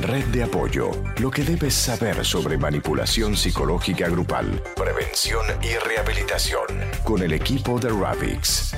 [0.00, 0.90] Red de apoyo.
[1.20, 6.66] Lo que debes saber sobre manipulación psicológica grupal, prevención y rehabilitación.
[7.04, 8.76] Con el equipo de Ravix.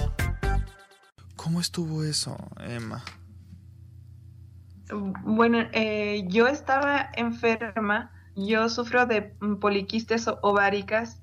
[1.35, 3.03] ¿Cómo estuvo eso, Emma?
[5.25, 8.13] Bueno, eh, yo estaba enferma.
[8.35, 9.23] Yo sufro de
[9.59, 11.23] poliquistes ováricas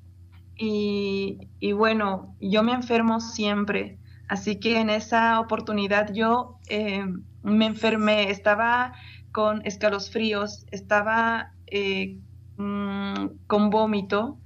[0.56, 4.00] y, y, bueno, yo me enfermo siempre.
[4.28, 7.06] Así que en esa oportunidad yo eh,
[7.44, 8.96] me enfermé, estaba
[9.34, 12.20] con escalofríos, estaba eh,
[12.56, 14.38] mm, con vómito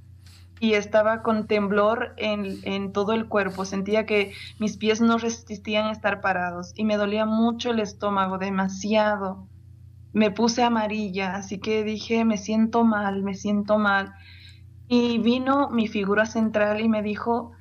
[0.59, 3.65] y estaba con temblor en, en, todo el cuerpo.
[3.65, 9.47] Sentía que mis pies no resistían estar parados y me dolía mucho el estómago, demasiado.
[10.13, 14.15] Me puse amarilla, así que dije, me siento mal, me siento mal.
[14.87, 17.51] Y vino mi figura central y me dijo,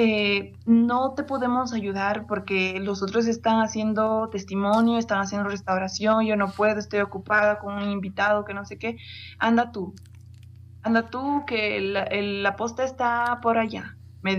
[0.00, 6.36] eh, no te podemos ayudar porque los otros están haciendo testimonio, están haciendo restauración, yo
[6.36, 8.96] no puedo, estoy ocupada con un invitado que no sé qué,
[9.40, 9.92] anda tú,
[10.82, 13.98] anda tú que la posta está por allá.
[14.22, 14.34] Me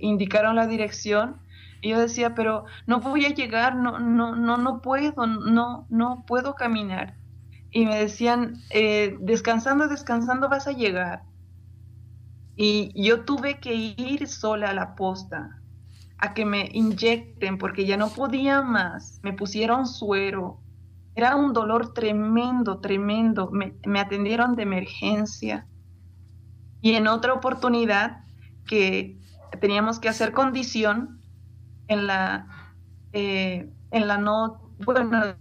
[0.00, 1.40] indicaron la dirección
[1.80, 6.24] y yo decía, pero no voy a llegar, no, no, no, no puedo, no, no
[6.26, 7.14] puedo caminar.
[7.70, 11.22] Y me decían, eh, descansando, descansando vas a llegar.
[12.56, 15.60] Y yo tuve que ir sola a la posta
[16.18, 19.20] a que me inyecten porque ya no podía más.
[19.22, 20.60] Me pusieron suero.
[21.14, 23.50] Era un dolor tremendo, tremendo.
[23.50, 25.66] Me, atendieron de emergencia.
[26.80, 28.24] Y en otra oportunidad
[28.66, 29.18] que
[29.60, 31.20] teníamos que hacer condición
[31.88, 32.74] en la,
[33.12, 35.36] eh, en la no, bueno,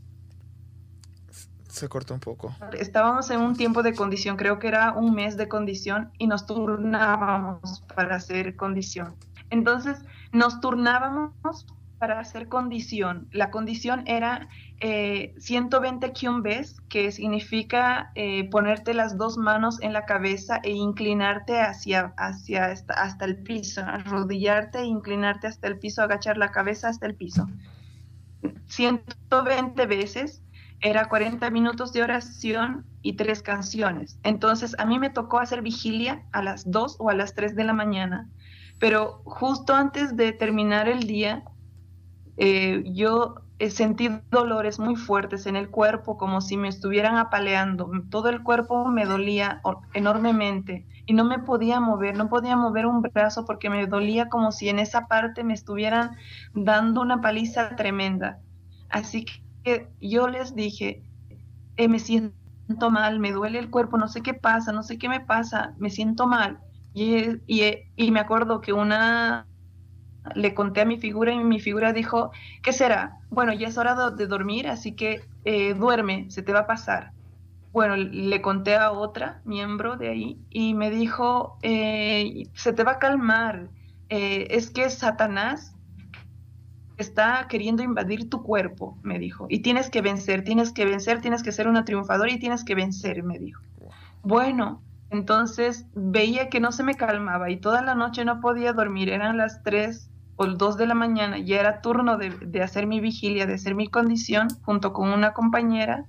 [1.75, 2.55] se cortó un poco.
[2.79, 6.45] Estábamos en un tiempo de condición, creo que era un mes de condición y nos
[6.45, 9.15] turnábamos para hacer condición.
[9.49, 9.99] Entonces,
[10.31, 11.65] nos turnábamos
[11.99, 13.27] para hacer condición.
[13.31, 14.47] La condición era
[14.79, 21.59] eh, 120 QMBs, que significa eh, ponerte las dos manos en la cabeza e inclinarte
[21.61, 26.89] hacia, hacia hasta, hasta el piso, arrodillarte e inclinarte hasta el piso, agachar la cabeza
[26.89, 27.47] hasta el piso.
[28.67, 30.41] 120 veces
[30.85, 34.19] era 40 minutos de oración y tres canciones.
[34.21, 37.63] Entonces a mí me tocó hacer vigilia a las 2 o a las 3 de
[37.63, 38.29] la mañana,
[38.79, 41.43] pero justo antes de terminar el día,
[42.37, 43.33] eh, yo
[43.69, 47.89] sentí dolores muy fuertes en el cuerpo, como si me estuvieran apaleando.
[48.11, 49.61] Todo el cuerpo me dolía
[49.95, 54.51] enormemente y no me podía mover, no podía mover un brazo porque me dolía como
[54.51, 56.11] si en esa parte me estuvieran
[56.53, 58.39] dando una paliza tremenda.
[58.89, 59.44] Así que
[59.99, 61.03] yo les dije,
[61.77, 62.33] eh, me siento
[62.89, 65.89] mal, me duele el cuerpo, no sé qué pasa, no sé qué me pasa, me
[65.89, 66.59] siento mal.
[66.93, 69.47] Y, y, me acuerdo que una
[70.33, 72.31] le conté a mi figura y mi figura dijo,
[72.63, 73.19] ¿qué será?
[73.29, 77.11] Bueno, ya es hora de, dormir, así que eh, duerme, se te va a pasar.
[77.73, 82.93] Bueno, le conté a otra miembro de ahí y me dijo, eh, se te va
[82.93, 83.69] a calmar,
[84.07, 85.74] es que Satanás
[86.97, 89.47] está queriendo invadir tu cuerpo, me dijo.
[89.49, 92.75] Y tienes que vencer, tienes que vencer, tienes que ser una triunfadora y tienes que
[92.75, 93.61] vencer, me dijo.
[94.23, 99.09] Bueno, entonces veía que no se me calmaba y toda la noche no podía dormir.
[99.09, 102.99] Eran las 3 o 2 de la mañana, ya era turno de, de hacer mi
[102.99, 106.05] vigilia, de hacer mi condición junto con una compañera.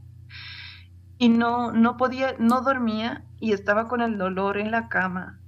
[1.19, 5.41] Y no, no podía, no dormía y estaba con el dolor en la cama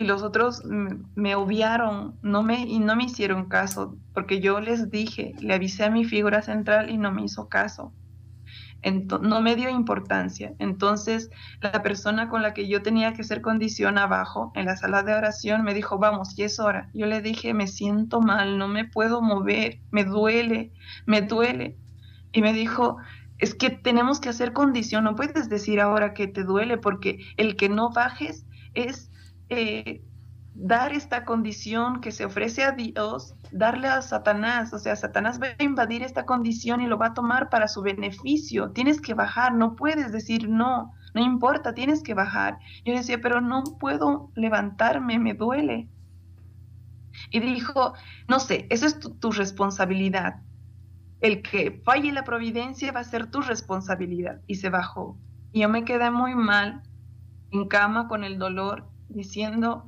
[0.00, 4.90] y los otros me, obviaron no me, y no me hicieron caso, porque yo les
[4.90, 7.92] dije, le avisé a mi figura central y no me hizo caso.
[9.20, 10.54] no me dio importancia.
[10.58, 11.28] Entonces,
[11.60, 15.12] la persona con la que yo tenía que hacer condición abajo, en la sala de
[15.12, 16.88] oración, me dijo, vamos, ya es hora.
[16.94, 20.72] Yo le dije, me siento mal, no me puedo mover, me duele,
[21.04, 21.76] me duele.
[22.32, 22.96] Y me dijo,
[23.36, 27.56] es que tenemos que hacer condición, no puedes decir ahora que te duele, porque el
[27.56, 29.09] que no bajes es
[29.50, 30.02] eh,
[30.54, 35.48] dar esta condición que se ofrece a Dios, darle a Satanás, o sea, Satanás va
[35.58, 38.70] a invadir esta condición y lo va a tomar para su beneficio.
[38.70, 42.58] Tienes que bajar, no puedes decir no, no importa, tienes que bajar.
[42.84, 45.88] Yo decía, pero no puedo levantarme, me duele.
[47.30, 47.94] Y dijo,
[48.28, 50.42] no sé, esa es tu, tu responsabilidad.
[51.20, 54.40] El que falle la providencia va a ser tu responsabilidad.
[54.46, 55.18] Y se bajó.
[55.52, 56.82] Y yo me quedé muy mal,
[57.50, 59.84] en cama con el dolor diciendo,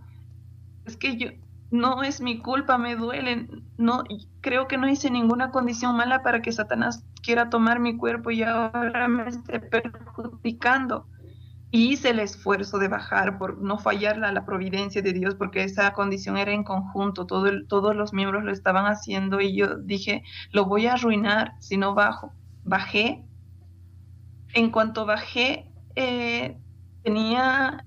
[0.85, 1.29] es que yo,
[1.71, 3.49] no es mi culpa, me duele,
[3.79, 4.05] no,
[4.41, 8.43] creo que no hice ninguna condición mala para que Satanás quiera tomar mi cuerpo y
[8.43, 11.07] ahora me esté perjudicando.
[11.71, 15.65] Y hice el esfuerzo de bajar por no fallar a la providencia de Dios, porque
[15.65, 20.23] esa condición era en conjunto, todo todos los miembros lo estaban haciendo y yo dije,
[20.51, 22.35] lo voy a arruinar si no bajo.
[22.65, 23.25] Bajé
[24.55, 26.59] en cuanto bajé, eh,
[27.03, 27.85] tenía,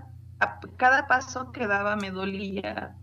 [0.78, 2.96] cada paso que daba me dolía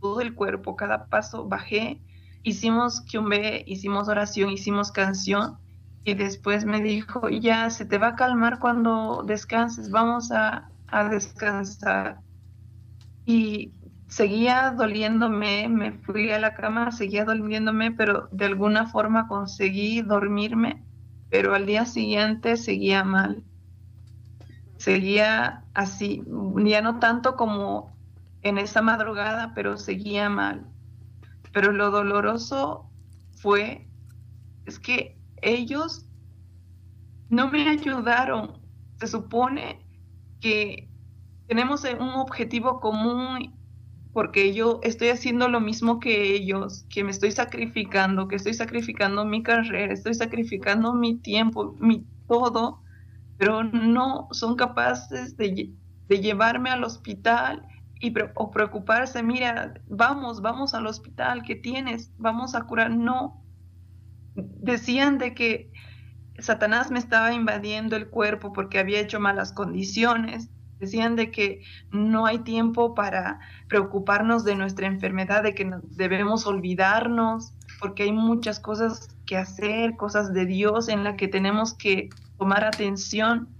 [0.00, 2.02] todo el cuerpo, cada paso bajé,
[2.42, 5.58] hicimos Kyumbe, hicimos oración, hicimos canción
[6.04, 11.08] y después me dijo, ya se te va a calmar cuando descanses, vamos a, a
[11.08, 12.20] descansar.
[13.24, 13.74] Y
[14.08, 20.82] seguía doliéndome, me fui a la cama, seguía doliéndome, pero de alguna forma conseguí dormirme,
[21.28, 23.44] pero al día siguiente seguía mal.
[24.78, 26.24] Seguía así,
[26.64, 27.92] ya no tanto como
[28.42, 30.66] en esa madrugada, pero seguía mal.
[31.52, 32.88] Pero lo doloroso
[33.32, 33.88] fue,
[34.66, 36.06] es que ellos
[37.28, 38.60] no me ayudaron.
[39.00, 39.84] Se supone
[40.40, 40.88] que
[41.46, 43.58] tenemos un objetivo común
[44.12, 49.24] porque yo estoy haciendo lo mismo que ellos, que me estoy sacrificando, que estoy sacrificando
[49.24, 52.82] mi carrera, estoy sacrificando mi tiempo, mi todo,
[53.38, 55.72] pero no son capaces de,
[56.08, 57.66] llevarme al hospital
[58.00, 62.12] y o preocuparse, mira, vamos, vamos al hospital, ¿qué tienes?
[62.18, 62.90] Vamos a curar.
[62.90, 63.42] No.
[64.34, 65.72] Decían de que
[66.38, 72.26] Satanás me estaba invadiendo el cuerpo porque había hecho malas condiciones, Decían de que no
[72.26, 79.08] hay tiempo para preocuparnos de nuestra enfermedad, de que debemos olvidarnos, porque hay muchas cosas
[79.26, 83.56] que hacer, cosas de Dios en las que tenemos que tomar atención.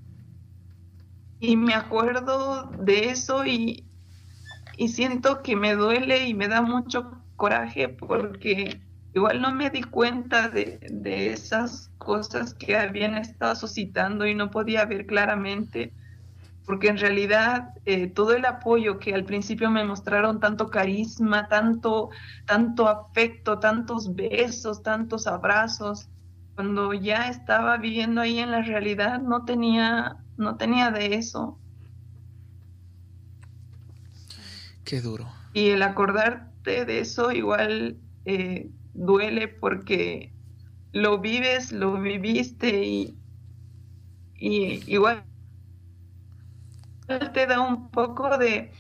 [1.41, 3.91] Y me acuerdo de eso y,
[4.77, 8.83] y siento que me duele y me da mucho coraje porque
[9.15, 14.51] igual no me di cuenta de, de esas cosas que habían estado suscitando y no
[14.51, 15.95] podía ver claramente
[16.65, 22.11] porque en realidad eh, todo el apoyo que al principio me mostraron, tanto carisma, tanto,
[22.47, 26.11] tanto afecto, tantos besos, tantos abrazos,
[26.59, 31.57] cuando ya estaba viviendo ahí en la realidad no tenía, no tenía de eso.
[34.83, 35.29] Qué duro.
[35.53, 40.33] Y el acordarte de eso igual eh, duele porque
[40.91, 43.17] lo vives, lo viviste y,
[44.35, 45.23] y igual
[47.07, 48.73] te da un poco de,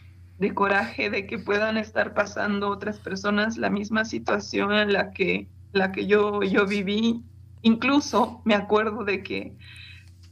[0.52, 5.92] coraje de que puedan estar pasando otras personas la misma situación en la que, la
[5.92, 7.22] que yo, yo viví.
[7.62, 9.56] Incluso me acuerdo de que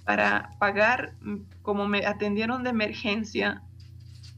[0.05, 1.17] para pagar,
[1.63, 3.63] como me atendieron de emergencia,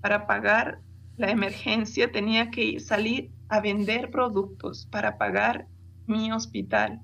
[0.01, 0.81] para pagar
[1.17, 5.69] la emergencia tenía que salir a vender productos para pagar
[6.07, 7.03] mi hospital.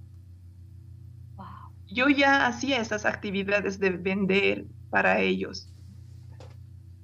[1.87, 5.75] Yo ya hacía esas actividades de vender para ellos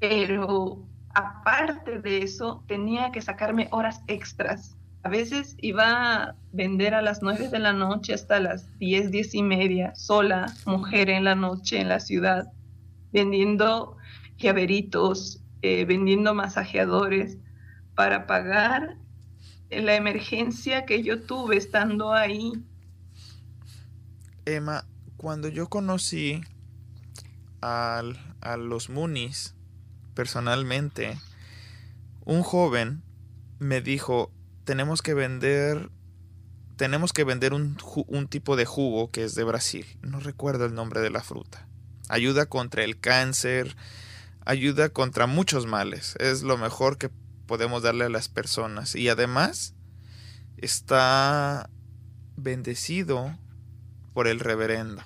[0.01, 4.77] pero aparte de eso tenía que sacarme horas extras.
[5.03, 9.35] A veces iba a vender a las 9 de la noche hasta las 10, 10
[9.35, 12.53] y media, sola, mujer en la noche en la ciudad,
[13.13, 13.97] vendiendo
[14.37, 17.39] llaveritos, eh, vendiendo masajeadores
[17.95, 18.99] para pagar
[19.71, 22.53] la emergencia que yo tuve estando ahí.
[24.45, 24.85] Emma,
[25.17, 26.43] cuando yo conocí
[27.63, 28.03] a
[28.59, 29.55] los Moonies,
[30.15, 31.19] personalmente,
[32.25, 33.03] un joven
[33.59, 34.31] me dijo,
[34.71, 35.91] tenemos que vender,
[36.77, 37.77] tenemos que vender un,
[38.07, 41.67] un tipo de jugo que es de Brasil, no recuerdo el nombre de la fruta.
[42.09, 43.75] Ayuda contra el cáncer,
[44.45, 47.11] ayuda contra muchos males, es lo mejor que
[47.47, 49.75] podemos darle a las personas y además
[50.57, 51.69] está
[52.37, 53.37] bendecido
[54.15, 55.03] por el reverendo.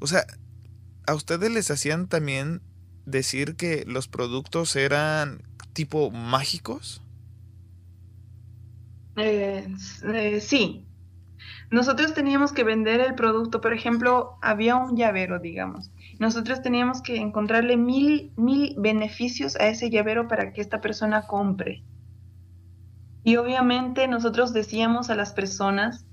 [0.00, 0.26] O sea,
[1.06, 2.60] a ustedes les hacían también
[3.04, 5.44] decir que los productos eran
[5.74, 7.02] tipo mágicos?
[9.16, 9.66] Eh,
[10.14, 10.86] eh, sí.
[11.70, 15.92] Nosotros teníamos que vender el producto, por ejemplo, había un llavero, digamos.
[16.18, 21.84] Nosotros teníamos que encontrarle mil, mil beneficios a ese llavero para que esta persona compre.
[23.22, 26.06] Y obviamente nosotros decíamos a las personas,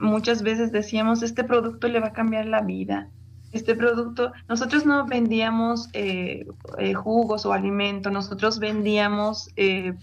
[0.00, 3.10] muchas veces decíamos, este producto le va a cambiar la vida,
[3.54, 6.44] este producto, nosotros no vendíamos eh,
[6.78, 9.94] eh, jugos o alimentos, nosotros vendíamos eh,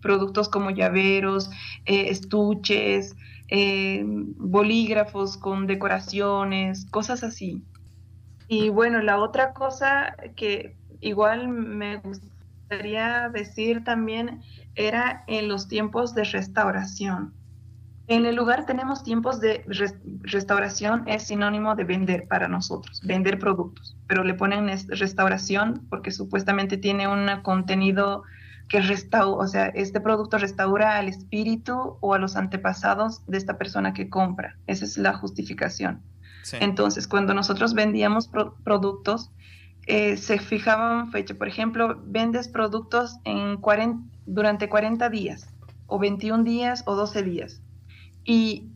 [0.00, 1.50] productos como llaveros,
[1.84, 3.14] estuches,
[4.36, 7.62] bolígrafos con decoraciones, cosas así.
[8.48, 14.42] Y bueno, la otra cosa que igual me gustaría decir también
[14.74, 17.34] era en los tiempos de restauración.
[18.06, 19.64] En el lugar tenemos tiempos de
[20.22, 26.76] restauración, es sinónimo de vender para nosotros, vender productos, pero le ponen restauración porque supuestamente
[26.76, 28.24] tiene un contenido
[28.68, 33.56] que restaura, o sea, este producto restaura al espíritu o a los antepasados de esta
[33.56, 34.56] persona que compra.
[34.66, 36.02] Esa es la justificación.
[36.52, 38.28] Entonces, cuando nosotros vendíamos
[38.64, 39.30] productos,
[39.86, 41.34] eh, se fijaban fecha.
[41.34, 43.58] Por ejemplo, vendes productos en
[44.26, 45.48] durante 40 días,
[45.86, 47.62] o 21 días, o 12 días.
[48.24, 48.70] Y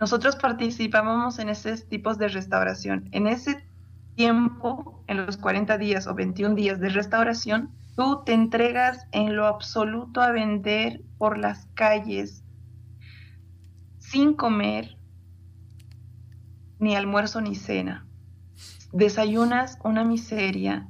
[0.00, 3.08] nosotros participábamos en esos tipos de restauración.
[3.12, 3.64] En ese
[4.14, 9.46] tiempo, en los 40 días o 21 días de restauración, tú te entregas en lo
[9.46, 12.44] absoluto a vender por las calles
[13.98, 14.96] sin comer
[16.78, 18.06] ni almuerzo ni cena.
[18.92, 20.88] Desayunas una miseria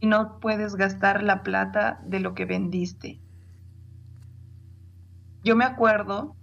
[0.00, 3.20] y no puedes gastar la plata de lo que vendiste.
[5.44, 6.34] Yo me acuerdo,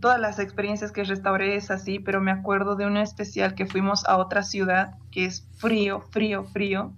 [0.00, 4.04] todas las experiencias que restauré es así, pero me acuerdo de una especial que fuimos
[4.06, 6.92] a otra ciudad que es frío, frío, frío.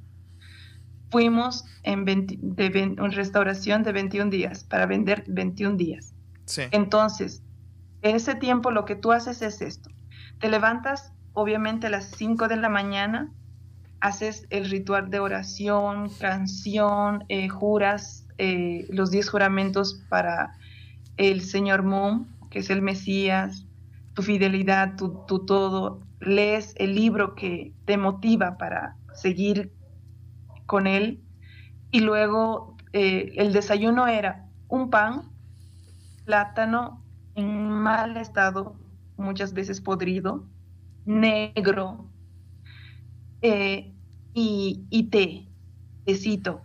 [1.11, 6.15] Fuimos en, de, restauración de 21 días para vender 21 días.
[6.71, 7.43] Entonces,
[8.03, 9.91] en ese tiempo lo que tú haces es esto.
[10.41, 13.31] Te levantas obviamente a las 5 de la mañana,
[14.01, 20.53] haces el ritual de oración, canción, eh, juras eh, los 10 juramentos para
[21.17, 23.67] el Señor Moon, que es el Mesías,
[24.15, 29.73] tu fidelidad, tu, todo, lees el libro que te motiva para seguir
[30.67, 31.23] con él.
[31.91, 35.31] Y luego eh, el desayuno era un pan,
[36.25, 38.77] plátano en mal estado,
[39.17, 40.45] muchas veces podrido,
[41.05, 42.11] negro
[43.41, 43.95] eh,
[44.35, 45.49] y, té,
[46.05, 46.63] tecito,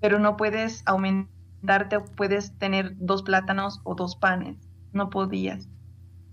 [0.00, 4.56] pero no puedes aumentarte, puedes tener dos plátanos o dos panes,
[4.92, 5.68] no podías.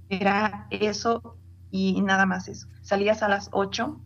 [0.09, 1.37] Era eso
[1.71, 2.67] y nada más eso.
[2.81, 4.01] Salías a las 8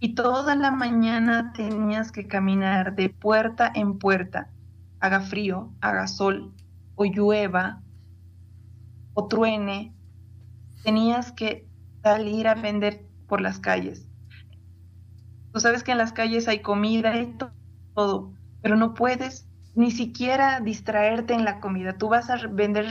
[0.00, 4.50] y toda la mañana tenías que caminar de puerta en puerta,
[5.00, 6.54] haga frío, haga sol
[6.94, 7.82] o llueva
[9.14, 9.94] o truene,
[10.84, 11.68] tenías que
[12.02, 14.08] salir a vender por las calles.
[15.52, 17.36] Tú sabes que en las calles hay comida y
[17.94, 19.47] todo, pero no puedes
[19.78, 21.96] ni siquiera distraerte en la comida.
[21.96, 22.88] Tú vas a vender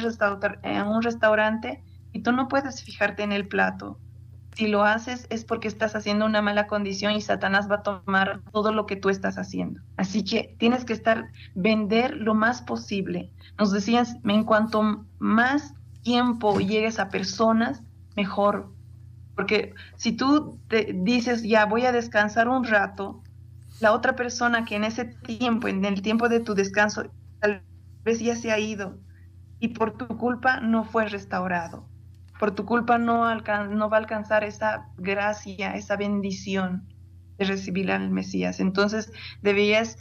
[0.64, 4.00] en un restaurante y tú no puedes fijarte en el plato.
[4.54, 8.40] Si lo haces es porque estás haciendo una mala condición y Satanás va a tomar
[8.54, 9.82] todo lo que tú estás haciendo.
[9.98, 13.34] Así que tienes que estar, vender lo más posible.
[13.60, 17.84] Nos decías, en cuanto más tiempo llegues a personas,
[18.16, 18.72] mejor.
[19.36, 23.22] Porque si tú te dices, ya voy a descansar un rato,
[23.80, 27.64] la otra persona que en ese tiempo, en el tiempo de tu descanso, tal
[28.04, 28.98] vez ya se ha ido
[29.60, 31.88] y por tu culpa no fue restaurado.
[32.40, 36.88] Por tu culpa no, no va a alcanzar esa gracia, esa bendición
[37.38, 38.60] de recibir al Mesías.
[38.60, 39.98] Entonces debías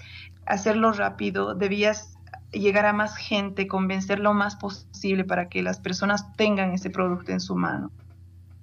[0.47, 2.15] hacerlo rápido, debías
[2.53, 7.33] llegar a más gente, convencer lo más posible para que las personas tengan ese producto
[7.33, 7.91] en su mano.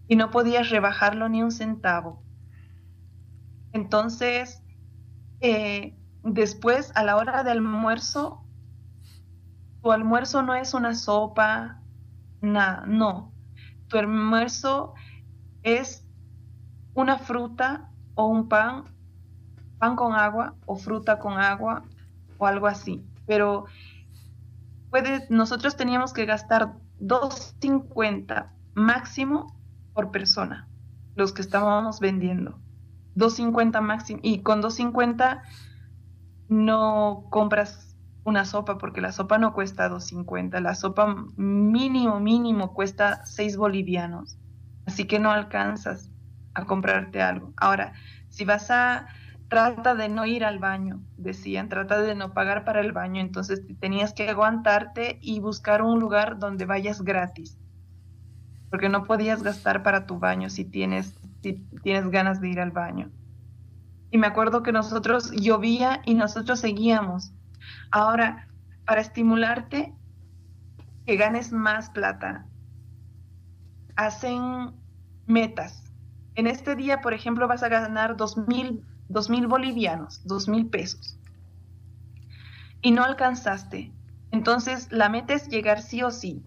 [0.07, 2.23] Y no podías rebajarlo ni un centavo.
[3.71, 4.62] Entonces,
[5.43, 8.43] eh, después, a la hora del almuerzo,
[9.83, 11.79] tu almuerzo no es una sopa,
[12.41, 13.31] nada, no.
[13.87, 14.95] Tu almuerzo
[15.61, 16.07] es
[16.95, 18.85] una fruta o un pan,
[19.77, 21.83] pan con agua o fruta con agua
[22.39, 23.65] o algo así pero
[24.89, 29.55] puede, nosotros teníamos que gastar 2.50 máximo
[29.93, 30.67] por persona,
[31.15, 32.59] los que estábamos vendiendo.
[33.15, 35.41] 2.50 máximo, y con 2.50
[36.49, 43.25] no compras una sopa, porque la sopa no cuesta 2.50, la sopa mínimo, mínimo cuesta
[43.25, 44.37] 6 bolivianos,
[44.85, 46.09] así que no alcanzas
[46.53, 47.53] a comprarte algo.
[47.57, 47.93] Ahora,
[48.29, 49.07] si vas a
[49.53, 53.61] trata de no ir al baño, decían, trata de no pagar para el baño, entonces
[53.79, 57.59] tenías que aguantarte y buscar un lugar donde vayas gratis,
[58.71, 62.71] porque no podías gastar para tu baño si tienes, si tienes ganas de ir al
[62.71, 63.11] baño.
[64.09, 67.33] Y me acuerdo que nosotros llovía y nosotros seguíamos.
[67.91, 68.47] Ahora,
[68.85, 69.93] para estimularte,
[71.05, 72.47] que ganes más plata,
[73.95, 74.71] hacen
[75.27, 75.91] metas.
[76.35, 80.67] En este día, por ejemplo, vas a ganar dos mil dos mil bolivianos, dos mil
[80.67, 81.19] pesos,
[82.81, 83.93] y no alcanzaste,
[84.31, 86.43] entonces la meta es llegar sí o sí.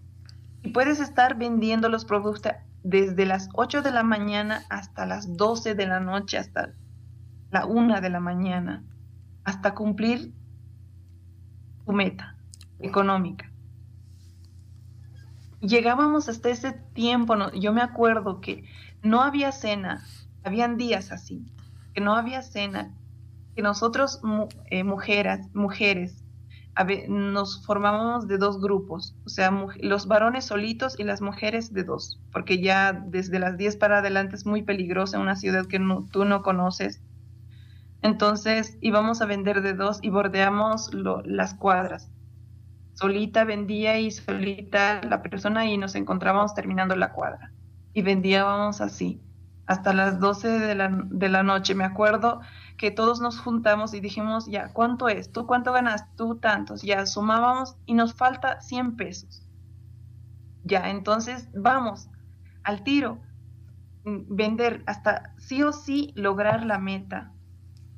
[0.63, 2.51] Y puedes estar vendiendo los productos
[2.89, 6.71] desde las 8 de la mañana hasta las 12 de la noche, hasta
[7.51, 8.85] la 1 de la mañana,
[9.43, 10.33] hasta cumplir
[11.85, 12.37] tu meta
[12.79, 13.51] económica.
[15.59, 18.63] Llegábamos hasta ese tiempo, yo me acuerdo que
[19.03, 20.05] no había cena,
[20.45, 21.45] habían días así,
[21.99, 22.95] no había cena,
[23.53, 24.21] que nosotros
[24.67, 26.23] eh, mujeres, mujeres
[27.07, 32.19] nos formábamos de dos grupos, o sea, los varones solitos y las mujeres de dos,
[32.31, 35.79] porque ya desde las 10 para adelante es muy peligroso en una ciudad que
[36.11, 37.01] tú no conoces.
[38.03, 40.91] Entonces íbamos a vender de dos y bordeamos
[41.25, 42.11] las cuadras.
[42.93, 47.51] Solita vendía y solita la persona y nos encontrábamos terminando la cuadra.
[47.93, 49.21] Y vendíamos así,
[49.67, 51.75] hasta las 12 de la, de la noche.
[51.75, 52.41] Me acuerdo
[52.77, 55.31] que todos nos juntamos y dijimos, ya, ¿cuánto es?
[55.31, 56.05] ¿Tú cuánto ganas?
[56.15, 56.81] Tú tantos.
[56.81, 59.45] Ya sumábamos y nos falta 100 pesos.
[60.63, 62.09] Ya, entonces vamos
[62.63, 63.19] al tiro,
[64.05, 67.33] mm, vender hasta sí o sí lograr la meta.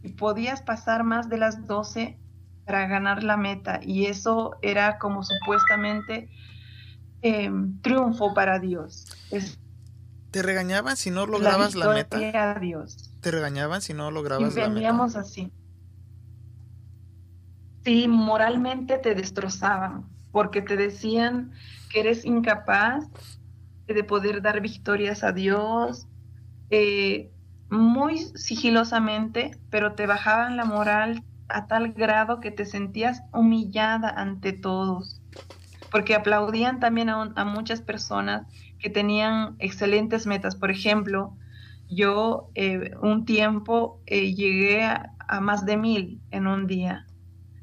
[0.02, 2.20] Y podías pasar más de las 12
[2.66, 6.30] para ganar la meta y eso era como supuestamente
[7.22, 9.08] em, triunfo para Dios.
[10.32, 12.60] ¿Te regañaban si no lograbas la, meta?
[12.60, 13.12] Dios.
[13.20, 15.20] ¿Te regañaban si no lograbas la meta?
[15.20, 15.52] así.
[17.84, 21.54] Sí, moralmente te destrozaban, porque te decían
[21.90, 23.06] que eres incapaz
[23.88, 26.08] de poder dar victorias a Dios,
[26.70, 27.32] eh,
[27.70, 34.54] muy sigilosamente, pero te bajaban la moral a tal grado que te sentías humillada ante
[34.54, 35.22] todos,
[35.90, 38.46] porque aplaudían también a muchas personas
[38.80, 40.56] que tenían excelentes metas.
[40.56, 41.36] Por ejemplo,
[41.90, 47.06] yo eh, un tiempo eh, llegué a, más de mil en un día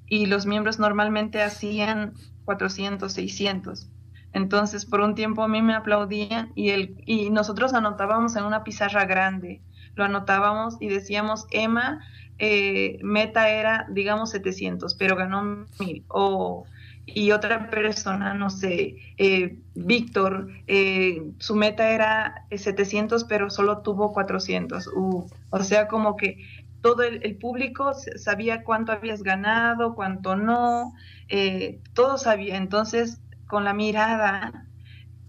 [0.07, 3.89] y los miembros normalmente hacían 400, 600.
[4.33, 8.63] Entonces, por un tiempo a mí me aplaudían y, el, y nosotros anotábamos en una
[8.63, 9.63] pizarra grande.
[9.95, 12.01] Lo anotábamos y decíamos, Emma,
[12.39, 16.05] eh, meta era, digamos, 700, pero ganó mil.
[16.09, 16.67] O
[17.07, 24.13] y otra persona, no sé, eh, Víctor, eh, su meta era 700, pero solo tuvo
[24.13, 24.91] 400.
[24.93, 26.39] o sea, como que
[26.83, 30.95] todo el, público sabía cuánto habías ganado, cuánto no,
[31.29, 32.57] eh, todo sabía.
[32.57, 34.67] Entonces, con la mirada,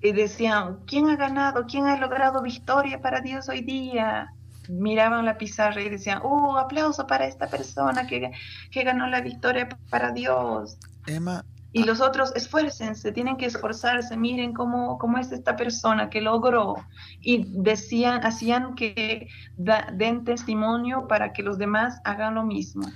[0.01, 1.65] decían, ¿quién ha ganado?
[1.67, 4.33] ¿Quién ha logrado victoria para Dios hoy día?
[4.69, 8.31] miraban la pizarra y decían, ¡oh, aplauso para esta persona que,
[8.69, 10.77] que ganó la victoria para Dios!
[11.05, 16.21] Emma, y los otros esfuércense, tienen que esforzarse, miren cómo, cómo es esta persona que
[16.21, 16.75] logró.
[17.19, 19.27] Y decían, hacían que
[19.57, 22.87] den testimonio para que los demás hagan lo mismo.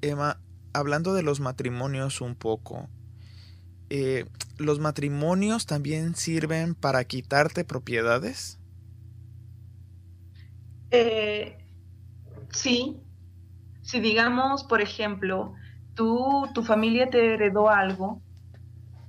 [0.00, 0.40] Emma,
[0.72, 2.88] hablando de los matrimonios un poco,
[3.90, 4.24] eh,
[4.58, 8.58] ¿los matrimonios también sirven para quitarte propiedades?
[10.90, 11.58] Eh,
[12.50, 12.96] sí.
[13.82, 15.54] Si digamos, por ejemplo,
[15.96, 18.22] tú, tu familia te heredó algo,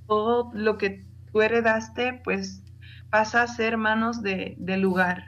[0.06, 2.64] todo lo que tú heredaste, pues
[3.10, 5.24] pasa a ser manos de, del lugar.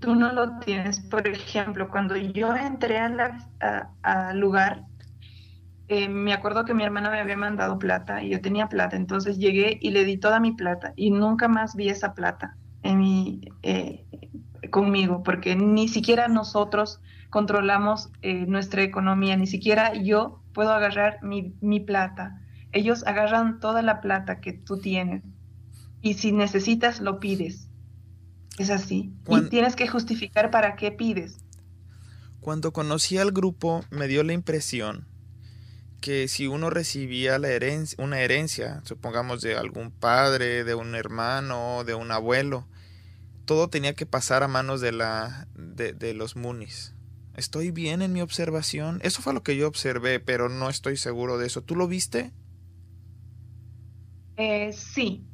[0.00, 1.00] Tú no lo tienes.
[1.00, 4.84] Por ejemplo, cuando yo entré al lugar,
[5.88, 9.36] eh, me acuerdo que mi hermana me había mandado plata y yo tenía plata, entonces
[9.38, 13.40] llegué y le di toda mi plata y nunca más vi esa plata en mi,
[13.62, 14.06] eh,
[14.74, 21.78] conmigo, porque ni siquiera nosotros controlamos eh, nuestra economía, ni siquiera yo puedo agarrar mi,
[21.78, 22.42] plata.
[22.72, 25.22] Ellos agarran toda la plata que tú tienes
[26.02, 27.68] y si necesitas lo pides.
[28.58, 29.12] Es así.
[29.28, 31.36] y tienes que justificar para qué pides.
[32.40, 35.06] Cuando conocí al grupo me dio la impresión
[36.00, 41.84] que si uno recibía la herencia, una herencia, supongamos de algún padre, de un hermano,
[41.84, 42.66] de un abuelo,
[43.44, 46.94] todo tenía que pasar a manos de, la, de, de los munis.
[47.36, 49.00] ¿Estoy bien en mi observación?
[49.02, 51.62] Eso fue lo que yo observé, pero no estoy seguro de eso.
[51.62, 52.32] ¿Tú lo viste?
[54.36, 55.24] Eh, sí.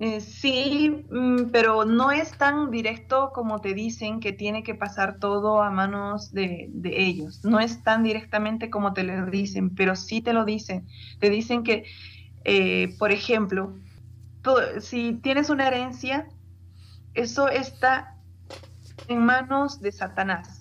[0.00, 5.18] Eh, sí, mm, pero no es tan directo como te dicen que tiene que pasar
[5.18, 7.44] todo a manos de, ellos.
[7.44, 10.86] No es tan directamente como te lo dicen, pero sí te lo dicen.
[11.18, 11.84] Te dicen que,
[12.44, 13.74] eh, por ejemplo,
[14.80, 16.28] si tienes una herencia,
[17.18, 18.16] eso está
[19.08, 20.58] en manos de Satanás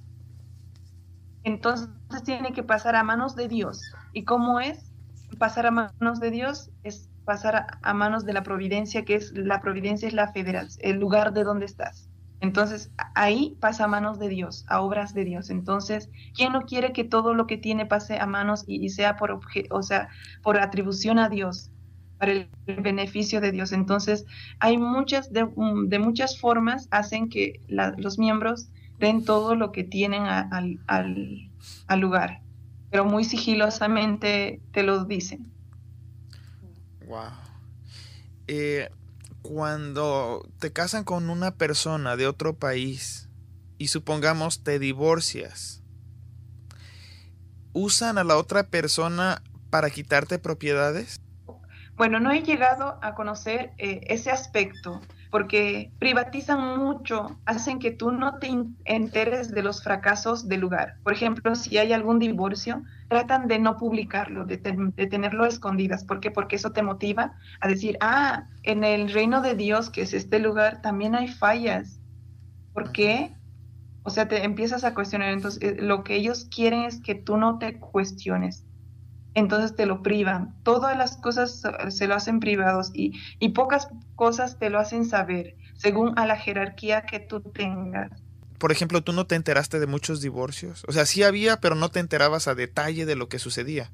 [1.47, 1.89] entonces
[2.25, 3.81] tiene que pasar a manos de Dios.
[4.11, 4.91] ¿Y cómo es
[5.39, 6.71] pasar a manos de Dios?
[6.83, 10.99] Es pasar a, manos de la providencia, que es la providencia es la federación, el
[10.99, 12.09] lugar de donde estás.
[12.41, 15.49] Entonces ahí pasa a manos de Dios, a obras de Dios.
[15.49, 19.39] Entonces, ¿quién no quiere que todo lo que tiene pase a manos y, sea por
[19.71, 20.09] o sea,
[20.43, 21.71] por atribución a Dios,
[22.17, 23.71] para el, beneficio de Dios?
[23.71, 24.25] Entonces,
[24.59, 25.45] hay muchas de,
[25.99, 28.67] muchas formas hacen que los miembros
[28.99, 32.41] den todo lo que tienen al, al, lugar,
[32.89, 35.51] pero muy sigilosamente te lo dicen.
[37.07, 37.29] Wow.
[38.47, 38.89] Eh,
[39.41, 43.29] cuando te casan con una persona de otro país
[43.77, 45.83] y supongamos te divorcias,
[47.73, 51.21] usan a la otra persona para quitarte propiedades?
[51.97, 58.11] Bueno, no he llegado a conocer eh, ese aspecto porque privatizan mucho, hacen que tú
[58.11, 58.49] no te
[58.85, 60.97] enteres de los fracasos del lugar.
[61.03, 66.05] Por ejemplo, si hay algún divorcio, tratan de no publicarlo, de, tenerlo escondidas.
[66.05, 66.31] ¿Por qué?
[66.31, 70.39] Porque eso te motiva a decir, ah, en el reino de Dios, que es este
[70.39, 71.99] lugar, también hay fallas.
[72.73, 73.35] ¿Por qué?
[74.03, 75.33] O sea, te empiezas a cuestionar.
[75.33, 78.66] Entonces, eh, lo que ellos quieren es que tú no te cuestiones
[79.37, 80.55] entonces te lo privan.
[80.63, 83.13] Todas las cosas se lo hacen privados y,
[83.49, 88.09] pocas cosas te lo hacen saber, según a la jerarquía que tú tengas.
[88.57, 90.83] Por ejemplo, tú no te enteraste de muchos divorcios.
[90.87, 93.91] O sea, sí había, pero no te enterabas a detalle de lo que sucedía.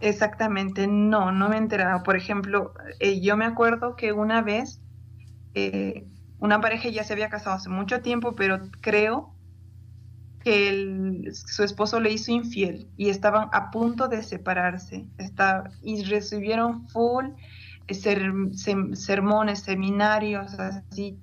[0.00, 2.02] Exactamente, no, no me enteraba.
[2.02, 4.80] Por ejemplo, eh, yo me acuerdo que una vez
[5.52, 6.06] eh,
[6.38, 9.34] una pareja ya se había casado hace mucho tiempo, pero creo
[11.32, 15.06] su esposo le hizo infiel y estaban a punto de separarse.
[15.18, 17.26] Está, y recibieron full
[17.88, 17.94] eh,
[18.92, 21.18] sermones, seminarios, así.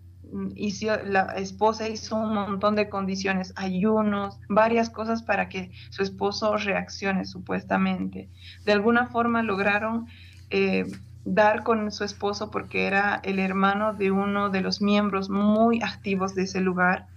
[1.06, 7.26] la esposa hizo un montón de condiciones, ayunos, varias cosas para que su esposo reaccione
[7.26, 8.30] supuestamente.
[8.66, 10.08] De alguna forma lograron
[10.50, 10.86] eh,
[11.24, 16.34] dar con su esposo porque era el hermano de uno de los miembros muy activos
[16.36, 17.08] de ese lugar.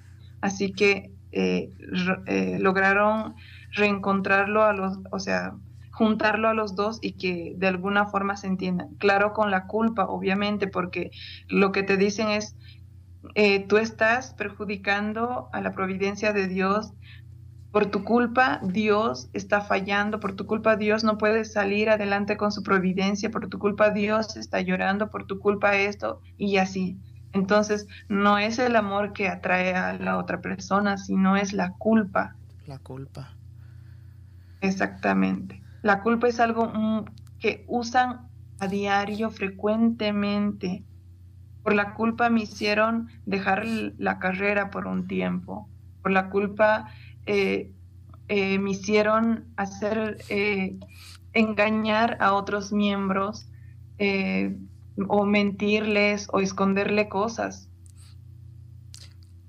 [0.41, 1.71] Así que eh,
[2.27, 3.35] eh, lograron
[3.75, 5.55] reencontrarlo a los, o sea,
[5.93, 8.95] juntarlo a los dos y que de alguna forma se entiendan.
[8.99, 11.11] Claro, con la culpa, obviamente, porque
[11.49, 12.57] lo que te dicen es,
[13.35, 16.93] eh, tú estás perjudicando a la providencia de Dios.
[17.71, 22.51] Por tu culpa Dios está fallando, por tu culpa Dios no puede salir adelante con
[22.53, 26.99] su providencia, por tu culpa Dios está llorando, por tu culpa esto y así.
[27.33, 32.35] Entonces, no es el amor que atrae a la otra persona, sino es la culpa.
[32.67, 33.35] La culpa.
[34.61, 35.63] Exactamente.
[35.83, 37.05] La culpa es algo mm,
[37.39, 40.85] que usan a diario, frecuentemente.
[41.63, 45.69] Por la culpa me hicieron dejar la carrera por un tiempo.
[46.03, 46.91] Por la culpa
[47.27, 47.73] eh,
[48.29, 50.79] eh, me hicieron hacer eh,
[51.33, 53.49] engañar a otros miembros
[55.07, 57.69] o mentirles o esconderle cosas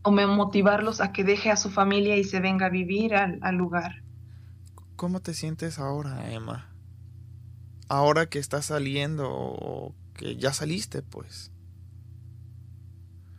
[0.03, 4.03] o motivarlos a que deje a su familia y se venga a vivir al, lugar.
[4.95, 6.69] ¿Cómo te sientes ahora, Emma?
[7.87, 11.51] Ahora que estás saliendo o que ya saliste, pues.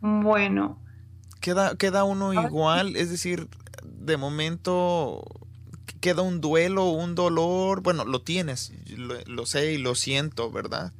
[0.01, 0.79] Bueno.
[1.39, 2.95] ¿Queda, queda uno igual?
[2.95, 3.47] Es decir,
[3.83, 5.23] de momento
[5.99, 7.81] queda un duelo, un dolor.
[7.81, 10.93] Bueno, lo tienes, lo sé y lo siento, ¿verdad?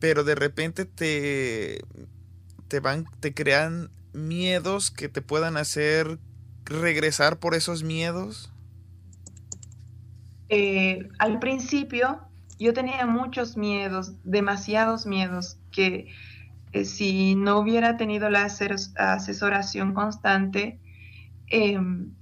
[0.00, 1.84] Pero de repente te,
[2.68, 6.18] te van, te crean miedos que te puedan hacer
[6.64, 8.52] regresar por esos miedos?
[10.48, 12.20] Eh, al principio
[12.58, 16.08] yo tenía muchos miedos, demasiados miedos, que
[16.72, 20.78] eh, si no hubiera tenido la asesoración constante,
[21.46, 22.12] em,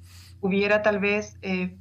[0.40, 1.76] hubiera tal vez eh,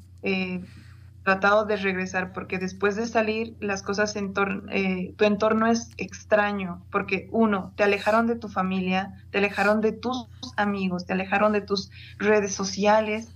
[1.27, 4.33] tratado de regresar, porque después de salir las cosas en
[4.71, 9.91] eh, tu entorno es extraño, porque uno, te alejaron de tu familia, te alejaron de
[9.91, 13.35] tus amigos, te alejaron de tus redes sociales,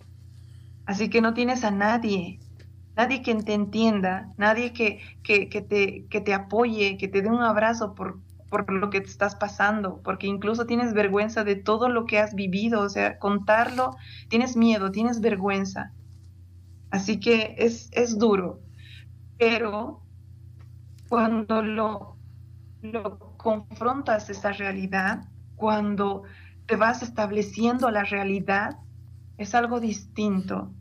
[0.86, 2.39] así que no tienes a nadie,
[2.95, 7.41] nadie que te entienda, nadie que, que, te, que te apoye, que te dé un
[7.41, 12.06] abrazo por, por lo que te estás pasando, porque incluso tienes vergüenza de todo lo
[12.06, 13.97] que has vivido, o sea, contarlo,
[14.30, 15.93] tienes miedo, tienes vergüenza.
[16.91, 18.62] Así que es, es duro,
[19.38, 20.04] pero
[21.08, 22.17] cuando lo,
[22.82, 25.23] lo confrontas esa realidad,
[25.56, 26.23] cuando
[26.65, 28.77] te vas estableciendo la realidad,
[29.38, 30.71] es algo distinto.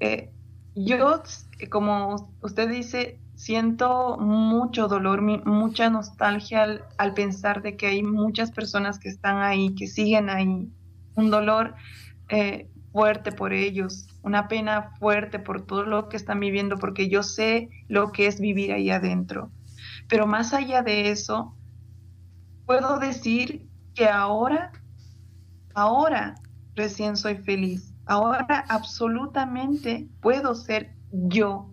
[0.00, 0.30] Eh,
[0.74, 1.22] yo,
[1.70, 8.52] como usted dice, siento mucho dolor, mucha nostalgia al, al, pensar de que hay muchas
[8.52, 10.70] personas que están ahí, que siguen ahí.
[11.14, 11.74] Un dolor
[12.28, 12.68] eh,
[12.98, 17.70] fuerte por ellos, una pena fuerte por todo lo que están viviendo, porque yo sé
[17.86, 19.52] lo que es vivir ahí adentro.
[20.08, 21.54] Pero más allá de eso,
[22.66, 24.72] puedo decir que ahora,
[25.74, 26.34] ahora
[26.74, 27.94] recién soy feliz.
[28.04, 31.72] Ahora absolutamente puedo ser yo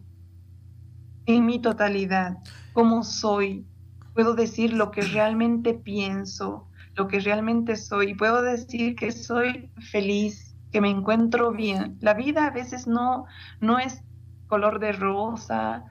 [1.25, 2.37] en mi totalidad,
[2.73, 3.65] como soy.
[4.13, 8.13] Puedo decir lo que realmente pienso, lo que realmente soy.
[8.13, 11.97] Puedo decir que soy feliz, que me encuentro bien.
[12.01, 13.27] La vida a veces no,
[13.61, 14.03] no es
[14.47, 15.85] color de rosa,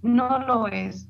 [0.00, 1.06] no lo es.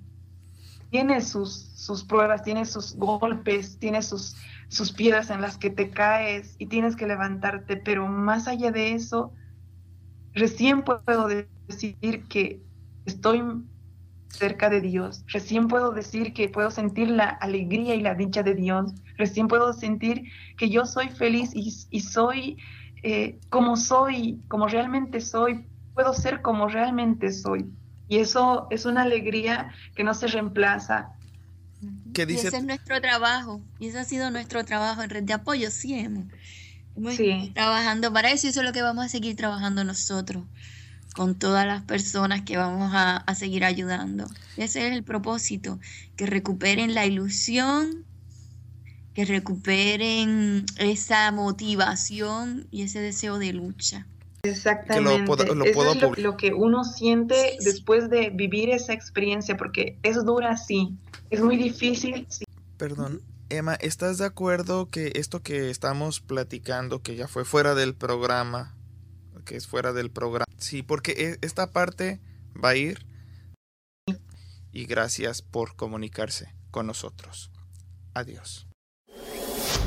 [0.90, 4.34] Tiene sus, sus pruebas, tiene sus golpes, tiene sus,
[4.66, 8.94] sus piedras en las que te caes y tienes que levantarte, pero más allá de
[8.94, 9.32] eso,
[10.32, 12.60] recién puedo decir que
[13.06, 13.40] estoy
[14.32, 15.24] cerca de Dios.
[15.28, 18.92] Recién puedo decir que puedo sentir la alegría y la dicha de Dios.
[19.16, 20.24] Recién puedo sentir
[20.56, 22.56] que yo soy feliz y, soy
[23.02, 25.66] eh, como soy, como realmente soy.
[25.94, 27.66] Puedo ser como realmente soy.
[28.08, 31.12] Y eso es una alegría que no se reemplaza.
[32.14, 32.48] ¿Qué dice?
[32.48, 33.60] ese es nuestro trabajo.
[33.78, 35.70] Y ese ha sido nuestro trabajo en red de apoyo.
[35.70, 36.26] Sí, hemos,
[37.54, 40.44] trabajando para eso y eso es lo que vamos a seguir trabajando nosotros
[41.14, 44.26] con todas las personas que vamos a, seguir ayudando.
[44.56, 45.78] Ese es el propósito,
[46.16, 48.04] que recuperen la ilusión,
[49.14, 54.06] que recuperen esa motivación y ese deseo de lucha.
[54.42, 55.32] Exactamente.
[55.70, 60.96] Eso es lo, que uno siente después de vivir esa experiencia, porque es dura, sí.
[61.30, 62.44] Es muy difícil, sí.
[62.76, 67.94] Perdón, Emma, ¿estás de acuerdo que esto que estamos platicando, que ya fue fuera del
[67.94, 68.74] programa,
[69.44, 70.46] que es fuera del programa.
[70.56, 72.20] Sí, porque e, esta parte
[72.62, 73.06] va a ir.
[74.72, 77.50] Y gracias por comunicarse con nosotros.
[78.14, 78.66] Adiós.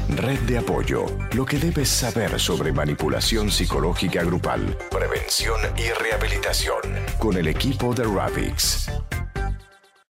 [0.10, 1.06] Red de apoyo.
[1.34, 6.82] Lo que debes saber sobre manipulación psicológica grupal, prevención y rehabilitación.
[7.18, 8.88] Con el equipo de Ravix.